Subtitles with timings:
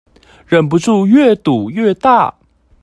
[0.47, 2.33] 忍不住越賭越大